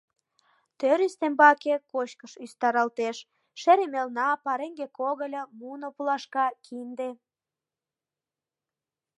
[0.79, 3.17] Тӧр ӱстембаке кочкыш ӱстаралтеш:
[3.61, 7.09] шере мелна, пареҥге когыльо, муно пулашка, кинде...